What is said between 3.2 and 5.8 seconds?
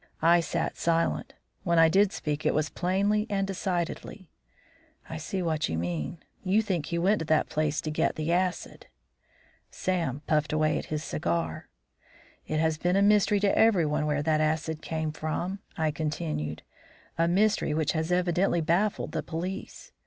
and decidedly. "I see what you